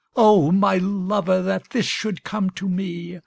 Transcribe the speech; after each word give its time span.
O 0.15 0.51
my 0.51 0.77
lover, 0.77 1.43
That 1.43 1.69
this 1.69 1.85
should 1.85 2.23
come 2.23 2.49
to 2.57 2.67
me! 2.67 3.19